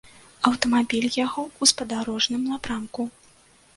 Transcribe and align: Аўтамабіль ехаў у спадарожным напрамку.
Аўтамабіль 0.49 1.05
ехаў 1.25 1.45
у 1.65 1.69
спадарожным 1.73 2.41
напрамку. 2.55 3.01